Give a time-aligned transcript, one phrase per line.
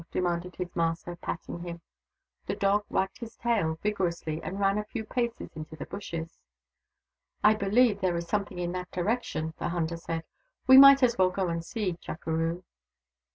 [0.09, 1.79] demanded his master, patting him.
[2.47, 6.39] The dog wagged his tail vigorously and ran a few paces into the bushes."
[7.43, 10.23] I believe there is something in that direction," the hunter said."
[10.67, 12.63] We might as well go and see, Chukeroo."